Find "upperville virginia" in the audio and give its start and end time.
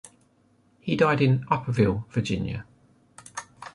1.51-2.65